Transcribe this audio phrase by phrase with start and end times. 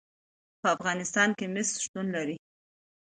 [0.61, 2.35] په افغانستان کې مس شتون لري.